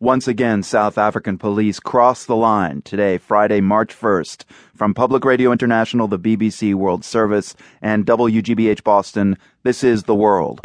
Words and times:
Once 0.00 0.28
again, 0.28 0.62
South 0.62 0.96
African 0.96 1.36
police 1.36 1.80
crossed 1.80 2.28
the 2.28 2.36
line 2.36 2.80
today, 2.82 3.18
Friday, 3.18 3.60
March 3.60 3.92
1st. 3.92 4.44
From 4.72 4.94
Public 4.94 5.24
Radio 5.24 5.50
International, 5.50 6.06
the 6.06 6.20
BBC 6.20 6.72
World 6.72 7.04
Service, 7.04 7.56
and 7.82 8.06
WGBH 8.06 8.84
Boston, 8.84 9.36
this 9.64 9.82
is 9.82 10.04
The 10.04 10.14
World. 10.14 10.60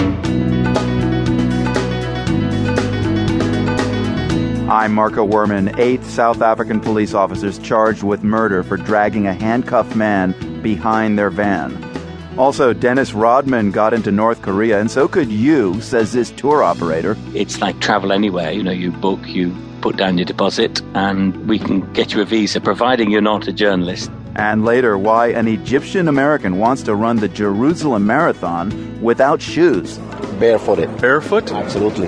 I'm 4.70 4.94
Marco 4.94 5.26
Werman. 5.28 5.80
Eight 5.80 6.04
South 6.04 6.44
African 6.44 6.80
police 6.80 7.16
officers 7.16 7.58
charged 7.58 8.04
with 8.04 8.22
murder 8.22 8.62
for 8.62 8.78
dragging 8.78 9.26
a 9.26 9.34
handcuffed 9.34 9.96
man 9.96 10.62
behind 10.62 11.18
their 11.18 11.32
van. 11.32 11.93
Also, 12.38 12.74
Dennis 12.74 13.14
Rodman 13.14 13.70
got 13.70 13.94
into 13.94 14.12
North 14.12 14.42
Korea, 14.42 14.80
and 14.80 14.90
so 14.90 15.08
could 15.08 15.32
you, 15.32 15.80
says 15.82 16.14
this 16.14 16.32
tour 16.32 16.64
operator. 16.64 17.16
It's 17.36 17.62
like 17.62 17.80
travel 17.80 18.12
anywhere. 18.12 18.52
You 18.52 18.64
know, 18.64 18.72
you 18.72 18.92
book, 18.92 19.20
you 19.28 19.56
put 19.82 19.98
down 19.98 20.18
your 20.18 20.26
deposit, 20.26 20.82
and 20.96 21.48
we 21.48 21.60
can 21.60 21.94
get 21.94 22.14
you 22.14 22.22
a 22.22 22.26
visa, 22.26 22.60
providing 22.60 23.12
you're 23.12 23.22
not 23.22 23.48
a 23.48 23.54
journalist. 23.54 24.12
And 24.36 24.66
later, 24.66 24.98
why 24.98 25.28
an 25.28 25.48
Egyptian 25.48 26.08
American 26.08 26.58
wants 26.58 26.82
to 26.84 26.96
run 26.96 27.18
the 27.18 27.28
Jerusalem 27.28 28.08
Marathon 28.08 29.00
without 29.00 29.40
shoes. 29.40 30.00
Barefooted. 30.40 31.00
Barefoot? 31.00 31.52
Absolutely. 31.52 32.08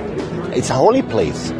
It's 0.57 0.71
a 0.71 0.73
holy 0.73 1.03
place. 1.03 1.51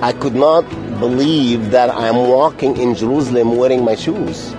I 0.00 0.12
could 0.12 0.34
not 0.34 0.62
believe 0.98 1.72
that 1.72 1.90
I'm 1.90 2.16
walking 2.16 2.78
in 2.78 2.94
Jerusalem 2.94 3.56
wearing 3.56 3.84
my 3.84 3.96
shoes. 3.96 4.54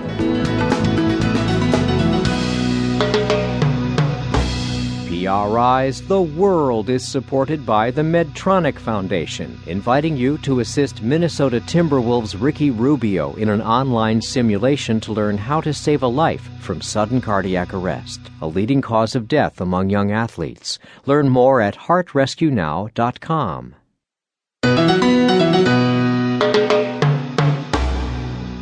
PRI's 5.26 6.06
The 6.06 6.22
World 6.22 6.88
is 6.88 7.04
supported 7.04 7.66
by 7.66 7.90
the 7.90 8.02
Medtronic 8.02 8.78
Foundation, 8.78 9.58
inviting 9.66 10.16
you 10.16 10.38
to 10.38 10.60
assist 10.60 11.02
Minnesota 11.02 11.60
Timberwolves 11.60 12.40
Ricky 12.40 12.70
Rubio 12.70 13.34
in 13.34 13.48
an 13.48 13.60
online 13.60 14.22
simulation 14.22 15.00
to 15.00 15.12
learn 15.12 15.36
how 15.36 15.60
to 15.62 15.74
save 15.74 16.04
a 16.04 16.06
life 16.06 16.48
from 16.60 16.80
sudden 16.80 17.20
cardiac 17.20 17.74
arrest, 17.74 18.20
a 18.40 18.46
leading 18.46 18.80
cause 18.80 19.16
of 19.16 19.26
death 19.26 19.60
among 19.60 19.90
young 19.90 20.12
athletes. 20.12 20.78
Learn 21.06 21.28
more 21.28 21.60
at 21.60 21.74
heartrescuenow.com. 21.74 23.74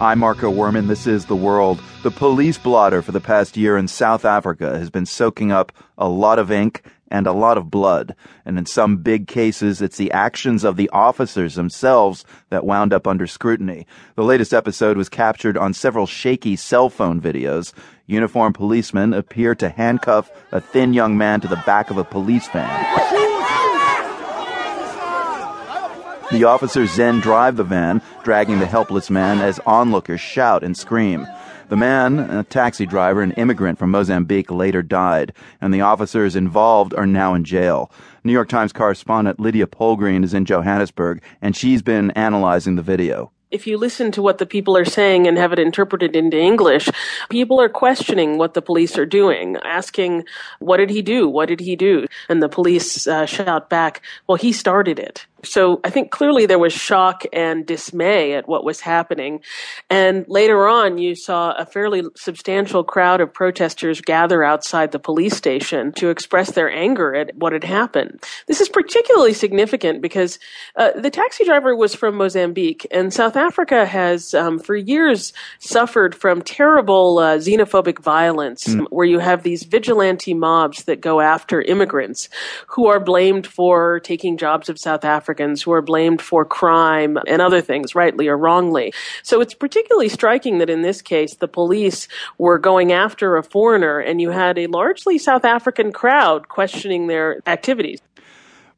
I'm 0.05 0.19
Marco 0.19 0.53
Werman. 0.53 0.89
This 0.89 1.07
is 1.07 1.25
The 1.25 1.35
World. 1.35 1.81
The 2.03 2.11
police 2.11 2.59
blotter 2.59 3.01
for 3.01 3.11
the 3.11 3.23
past 3.23 3.57
year 3.57 3.79
in 3.79 3.89
South 3.89 4.27
Africa 4.27 4.79
has 4.79 4.91
been 4.91 5.07
soaking 5.07 5.51
up 5.51 5.73
a 5.97 6.07
lot 6.07 6.39
of 6.39 6.53
ink 6.53 6.83
and 7.09 7.27
a 7.27 7.33
lot 7.33 7.57
of 7.57 7.71
blood. 7.71 8.15
And 8.45 8.59
in 8.59 8.67
some 8.67 8.99
big 8.99 9.27
cases, 9.27 9.81
it's 9.81 9.97
the 9.97 10.13
actions 10.13 10.63
of 10.63 10.77
the 10.77 10.91
officers 10.91 11.55
themselves 11.55 12.27
that 12.51 12.67
wound 12.67 12.93
up 12.93 13.07
under 13.07 13.27
scrutiny. 13.27 13.87
The 14.15 14.25
latest 14.25 14.53
episode 14.53 14.99
was 14.99 15.09
captured 15.09 15.57
on 15.57 15.73
several 15.73 16.05
shaky 16.05 16.55
cell 16.55 16.91
phone 16.91 17.19
videos. 17.19 17.73
Uniformed 18.07 18.57
policemen 18.57 19.15
appear 19.15 19.55
to 19.55 19.71
handcuff 19.71 20.31
a 20.53 20.61
thin 20.61 20.93
young 20.93 21.17
man 21.17 21.41
to 21.41 21.49
the 21.49 21.63
back 21.65 21.89
of 21.89 21.97
a 21.97 22.05
police 22.05 22.47
van. 22.49 23.24
The 26.35 26.43
officers 26.43 26.97
then 26.97 27.21
drive 27.21 27.57
the 27.57 27.63
van, 27.63 28.03
dragging 28.25 28.59
the 28.59 28.67
helpless 28.67 29.09
man 29.09 29.41
as 29.41 29.61
onlookers 29.61 30.21
shout 30.21 30.65
and 30.65 30.77
scream. 30.77 31.29
The 31.69 31.77
man, 31.77 32.19
a 32.19 32.43
taxi 32.43 32.87
driver, 32.87 33.23
an 33.23 33.31
immigrant 33.33 33.79
from 33.79 33.93
Mozambique, 33.93 34.51
later 34.51 34.83
died, 34.83 35.33
and 35.61 35.73
the 35.73 35.83
officers 35.83 36.35
involved 36.35 36.93
are 36.93 37.07
now 37.07 37.35
in 37.35 37.45
jail. 37.45 37.89
New 38.25 38.33
York 38.33 38.49
Times 38.49 38.73
correspondent 38.73 39.39
Lydia 39.39 39.69
Polgreen 39.69 40.25
is 40.25 40.35
in 40.35 40.45
Johannesburg, 40.45 41.23
and 41.41 41.55
she's 41.55 41.83
been 41.83 42.11
analyzing 42.11 42.75
the 42.75 42.83
video 42.83 43.31
if 43.55 43.69
you 43.69 43.79
listen 43.79 44.11
to 44.11 44.21
what 44.21 44.39
the 44.39 44.47
people 44.47 44.77
are 44.77 44.85
saying 44.85 45.29
and 45.29 45.39
have 45.39 45.53
it 45.53 45.61
interpreted 45.61 46.17
into 46.17 46.37
English, 46.37 46.89
people 47.31 47.61
are 47.61 47.69
questioning 47.69 48.37
what 48.37 48.55
the 48.55 48.61
police 48.61 48.99
are 48.99 49.07
doing, 49.07 49.57
asking, 49.63 50.25
what 50.59 50.79
did 50.79 50.91
he 50.91 51.03
do? 51.03 51.29
What 51.29 51.47
did 51.47 51.61
he 51.61 51.77
do? 51.77 52.07
And 52.29 52.43
the 52.43 52.49
police 52.49 53.07
uh, 53.07 53.27
shout 53.27 53.71
back, 53.71 54.03
well, 54.27 54.35
he 54.35 54.53
started 54.53 54.99
it. 54.99 55.27
So 55.45 55.81
I 55.85 55.91
think 55.91 56.11
clearly 56.11 56.47
there 56.47 56.59
was 56.59 56.73
shock 56.73 57.25
and 57.33 57.67
dismay 57.67 58.35
at 58.35 58.49
what 58.49 58.65
was 58.65 58.81
happening. 58.81 59.41
And 59.91 60.25
later 60.29 60.67
on, 60.69 60.99
you 60.99 61.15
saw 61.15 61.53
a 61.53 61.67
fairly 61.67 62.03
substantial 62.17 62.85
crowd 62.85 63.21
of 63.21 63.33
protesters 63.33 64.01
gather 64.01 64.43
outside 64.43 64.93
the 64.93 64.99
police 64.99 65.37
station 65.37 65.93
to 65.93 66.09
express 66.11 66.53
their 66.53 66.71
anger 66.71 67.15
at 67.15 67.35
what 67.37 67.53
had 67.53 67.65
happened. 67.65 68.23
This 68.47 68.61
is 68.61 68.69
particularly 68.69 69.33
significant 69.33 70.03
because 70.03 70.39
uh, 70.77 70.93
the 70.93 71.11
taxi 71.11 71.45
driver 71.45 71.77
was 71.77 71.95
from 71.95 72.17
Mozambique, 72.17 72.87
and 72.91 73.13
South 73.13 73.37
Africa 73.37 73.87
has, 73.87 74.35
um, 74.35 74.59
for 74.59 74.77
years, 74.77 75.33
suffered 75.59 76.15
from 76.15 76.43
terrible 76.43 77.19
uh, 77.19 77.39
xenophobic 77.39 78.01
violence, 78.01 78.67
mm. 78.67 78.87
where 78.91 79.07
you 79.07 79.19
have 79.19 79.43
these 79.43 79.65
vigilante 79.65 80.35
mobs 80.35 80.85
that 80.85 81.01
go 81.01 81.21
after 81.21 81.63
immigrants 81.63 82.29
who 82.69 82.87
are 82.87 83.01
blamed 83.01 83.47
for 83.47 84.01
taking 84.01 84.37
jobs 84.37 84.69
of 84.69 84.79
South 84.79 85.05
Africans, 85.35 85.63
who 85.63 85.73
are 85.73 85.83
blamed 85.83 86.23
for 86.23 86.45
crime 86.45 87.19
and 87.27 87.43
other 87.43 87.61
things, 87.61 87.97
rightly 87.97 88.29
or 88.29 88.39
wrongly. 88.39 88.93
So 89.25 89.41
it's 89.41 89.53
particularly 89.55 90.09
striking 90.09 90.59
that 90.59 90.71
in 90.71 90.83
this 90.83 91.03
case, 91.03 91.35
the 91.35 91.49
police 91.49 92.07
were 92.39 92.57
going 92.59 92.93
after 92.93 93.37
a 93.37 93.43
foreigner, 93.43 93.99
and 93.99 94.21
you 94.21 94.31
had 94.31 94.59
a 94.59 94.69
largely 94.69 95.19
South 95.19 95.45
African 95.45 95.91
crowd 95.91 96.47
questioning 96.49 97.09
their 97.09 97.41
activities. 97.49 98.01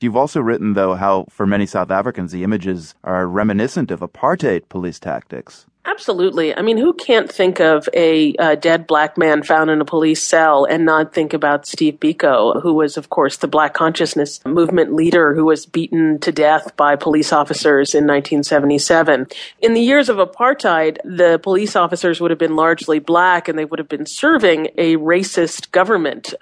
You've 0.00 0.16
also 0.16 0.40
written, 0.40 0.72
though, 0.72 0.94
how 0.94 1.26
for 1.28 1.46
many 1.46 1.66
South 1.66 1.90
Africans 1.90 2.32
the 2.32 2.42
images 2.42 2.94
are 3.04 3.26
reminiscent 3.26 3.90
of 3.90 4.00
apartheid 4.00 4.68
police 4.70 4.98
tactics. 4.98 5.66
Absolutely. 5.86 6.52
I 6.54 6.62
mean, 6.62 6.78
who 6.78 6.92
can't 6.92 7.30
think 7.30 7.60
of 7.60 7.88
a, 7.92 8.34
dead 8.56 8.86
black 8.86 9.16
man 9.16 9.42
found 9.42 9.70
in 9.70 9.80
a 9.80 9.84
police 9.84 10.22
cell 10.22 10.64
and 10.64 10.84
not 10.84 11.12
think 11.12 11.32
about 11.32 11.66
Steve 11.66 12.00
Biko, 12.00 12.60
who 12.62 12.74
was, 12.74 12.96
of 12.96 13.10
course, 13.10 13.36
the 13.36 13.46
black 13.46 13.74
consciousness 13.74 14.44
movement 14.44 14.94
leader 14.94 15.34
who 15.34 15.44
was 15.44 15.66
beaten 15.66 16.18
to 16.20 16.32
death 16.32 16.74
by 16.76 16.96
police 16.96 17.32
officers 17.32 17.94
in 17.94 18.04
1977. 18.04 19.26
In 19.60 19.74
the 19.74 19.80
years 19.80 20.08
of 20.08 20.16
apartheid, 20.16 20.98
the 21.04 21.38
police 21.42 21.76
officers 21.76 22.20
would 22.20 22.30
have 22.30 22.38
been 22.38 22.56
largely 22.56 22.98
black 22.98 23.46
and 23.46 23.58
they 23.58 23.64
would 23.64 23.78
have 23.78 23.88
been 23.88 24.06
serving 24.06 24.68
a 24.78 24.96
racist 24.96 25.70
government. 25.70 26.34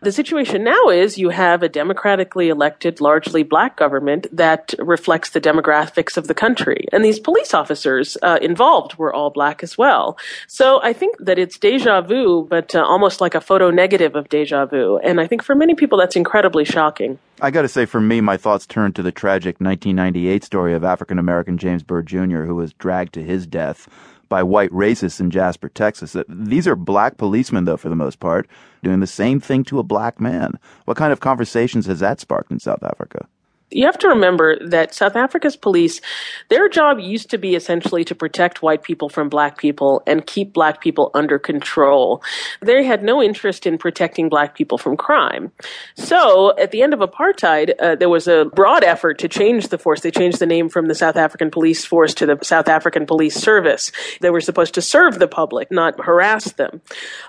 The 0.00 0.12
situation 0.12 0.62
now 0.62 0.90
is 0.90 1.18
you 1.18 1.30
have 1.30 1.62
a 1.62 1.68
democratically 1.68 2.48
elected, 2.48 3.00
largely 3.00 3.42
black 3.42 3.76
government 3.76 4.28
that 4.32 4.72
reflects 4.78 5.30
the 5.30 5.40
demographics 5.40 6.16
of 6.16 6.28
the 6.28 6.34
country. 6.34 6.86
And 6.92 7.04
these 7.04 7.18
police 7.18 7.52
officers 7.52 8.16
uh, 8.22 8.38
involved 8.40 8.77
were 8.98 9.12
all 9.12 9.30
black 9.30 9.62
as 9.62 9.76
well. 9.76 10.18
So 10.46 10.80
I 10.82 10.92
think 10.92 11.16
that 11.18 11.38
it's 11.38 11.58
deja 11.58 12.00
vu, 12.00 12.46
but 12.48 12.74
uh, 12.74 12.84
almost 12.84 13.20
like 13.20 13.34
a 13.34 13.40
photo 13.40 13.70
negative 13.70 14.14
of 14.14 14.28
deja 14.28 14.66
vu. 14.66 14.98
And 14.98 15.20
I 15.20 15.26
think 15.26 15.42
for 15.42 15.54
many 15.54 15.74
people 15.74 15.98
that's 15.98 16.16
incredibly 16.16 16.64
shocking. 16.64 17.18
I 17.40 17.50
got 17.50 17.62
to 17.62 17.68
say, 17.68 17.86
for 17.86 18.00
me, 18.00 18.20
my 18.20 18.36
thoughts 18.36 18.66
turn 18.66 18.92
to 18.94 19.02
the 19.02 19.12
tragic 19.12 19.60
1998 19.60 20.42
story 20.44 20.74
of 20.74 20.84
African 20.84 21.18
American 21.18 21.58
James 21.58 21.82
Byrd 21.82 22.06
Jr., 22.06 22.42
who 22.42 22.56
was 22.56 22.72
dragged 22.72 23.14
to 23.14 23.22
his 23.22 23.46
death 23.46 23.88
by 24.28 24.42
white 24.42 24.70
racists 24.70 25.20
in 25.20 25.30
Jasper, 25.30 25.68
Texas. 25.68 26.14
Uh, 26.14 26.24
these 26.28 26.68
are 26.68 26.76
black 26.76 27.16
policemen, 27.16 27.64
though, 27.64 27.76
for 27.76 27.88
the 27.88 27.96
most 27.96 28.20
part, 28.20 28.48
doing 28.82 29.00
the 29.00 29.06
same 29.06 29.40
thing 29.40 29.64
to 29.64 29.78
a 29.78 29.82
black 29.82 30.20
man. 30.20 30.58
What 30.84 30.96
kind 30.96 31.12
of 31.12 31.20
conversations 31.20 31.86
has 31.86 32.00
that 32.00 32.20
sparked 32.20 32.50
in 32.50 32.58
South 32.58 32.82
Africa? 32.82 33.26
You 33.70 33.84
have 33.84 33.98
to 33.98 34.08
remember 34.08 34.58
that 34.66 34.94
South 34.94 35.16
Africa's 35.16 35.56
police, 35.56 36.00
their 36.48 36.68
job 36.68 36.98
used 36.98 37.30
to 37.30 37.38
be 37.38 37.54
essentially 37.54 38.04
to 38.04 38.14
protect 38.14 38.62
white 38.62 38.82
people 38.82 39.08
from 39.08 39.28
black 39.28 39.58
people 39.58 40.02
and 40.06 40.26
keep 40.26 40.52
black 40.52 40.80
people 40.80 41.10
under 41.14 41.38
control. 41.38 42.22
They 42.62 42.84
had 42.84 43.02
no 43.02 43.22
interest 43.22 43.66
in 43.66 43.76
protecting 43.76 44.28
black 44.28 44.54
people 44.54 44.78
from 44.78 44.96
crime. 44.96 45.52
So 45.96 46.56
at 46.58 46.70
the 46.70 46.82
end 46.82 46.94
of 46.94 47.00
apartheid, 47.00 47.74
uh, 47.78 47.96
there 47.96 48.08
was 48.08 48.26
a 48.26 48.46
broad 48.46 48.84
effort 48.84 49.18
to 49.18 49.28
change 49.28 49.68
the 49.68 49.78
force. 49.78 50.00
They 50.00 50.10
changed 50.10 50.38
the 50.38 50.46
name 50.46 50.68
from 50.68 50.88
the 50.88 50.94
South 50.94 51.16
African 51.16 51.50
Police 51.50 51.84
Force 51.84 52.14
to 52.14 52.26
the 52.26 52.38
South 52.42 52.68
African 52.68 53.04
Police 53.06 53.34
Service. 53.34 53.92
They 54.20 54.30
were 54.30 54.40
supposed 54.40 54.74
to 54.74 54.82
serve 54.82 55.18
the 55.18 55.28
public, 55.28 55.70
not 55.70 56.02
harass 56.02 56.52
them. 56.52 56.80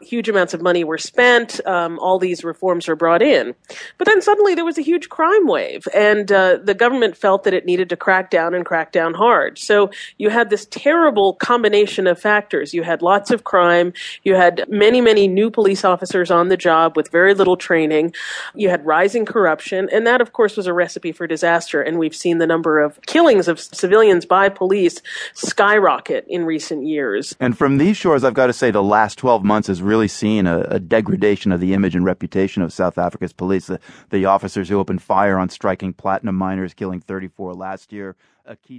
Huge 0.02 0.30
amounts 0.30 0.54
of 0.54 0.62
money 0.62 0.84
were 0.84 0.98
spent. 0.98 1.66
Um, 1.68 2.00
all 2.00 2.18
these 2.18 2.44
reforms 2.44 2.88
were 2.88 2.96
brought 2.96 3.22
in. 3.22 3.56
But 3.98 4.06
then 4.06 4.22
suddenly 4.22 4.56
there 4.56 4.66
was 4.66 4.78
a 4.78 4.82
huge 4.82 5.10
crime 5.10 5.46
wave 5.46 5.88
and 5.94 6.29
uh, 6.32 6.58
the 6.64 6.74
government 6.74 7.18
felt 7.18 7.44
that 7.44 7.54
it 7.54 7.66
needed 7.66 7.90
to 7.90 7.98
crack 7.98 8.30
down 8.30 8.54
and 8.54 8.66
crack 8.66 8.92
down 8.92 9.14
hard. 9.14 9.58
So 9.58 9.92
you 10.18 10.30
had 10.30 10.50
this 10.50 10.66
terrible 10.70 11.34
combination 11.34 12.08
of 12.08 12.20
factors. 12.20 12.74
You 12.74 12.84
had 12.84 13.02
lots 13.02 13.32
of 13.32 13.44
crime. 13.44 13.94
You 14.24 14.36
had 14.36 14.66
many, 14.70 15.02
many 15.02 15.28
new 15.28 15.50
police 15.50 15.84
officers 15.84 16.32
on 16.32 16.50
the 16.50 16.58
job 16.58 16.96
with 16.96 17.12
very 17.12 17.34
little 17.34 17.58
training. 17.58 18.14
You 18.56 18.70
had 18.70 18.86
rising 18.86 19.26
corruption. 19.26 19.90
And 19.92 20.06
that, 20.08 20.22
of 20.22 20.34
course, 20.34 20.58
was 20.58 20.68
a 20.68 20.74
recipe 20.74 21.12
for 21.12 21.28
disaster. 21.28 21.82
And 21.82 22.00
we've 22.00 22.16
seen 22.16 22.38
the 22.38 22.48
number 22.48 22.80
of 22.80 23.02
killings 23.04 23.48
of 23.48 23.60
civilians 23.60 24.26
by 24.26 24.50
police 24.50 25.02
skyrocket 25.34 26.26
in 26.28 26.46
recent 26.46 26.86
years. 26.86 27.36
And 27.40 27.58
from 27.58 27.78
these 27.78 27.98
shores, 27.98 28.24
I've 28.24 28.34
got 28.34 28.48
to 28.48 28.54
say 28.54 28.72
the 28.72 28.84
last 28.84 29.18
12 29.18 29.44
months 29.44 29.68
has 29.68 29.82
really 29.82 30.08
seen 30.08 30.48
a, 30.48 30.62
a 30.62 30.80
degradation 30.80 31.52
of 31.52 31.60
the 31.60 31.74
image 31.74 31.96
and 31.96 32.06
reputation 32.06 32.62
of 32.62 32.74
South 32.74 32.98
Africa's 32.98 33.34
police. 33.34 33.68
The, 33.68 33.80
the 34.10 34.26
officers 34.26 34.70
who 34.70 34.80
opened 34.80 35.02
fire 35.02 35.38
on 35.38 35.50
striking 35.50 35.94
platinum 36.20 36.36
miners, 36.36 36.74
killing 36.74 37.00
34 37.00 37.54
last 37.54 37.94
year. 37.94 38.16
A 38.46 38.56
key 38.56 38.78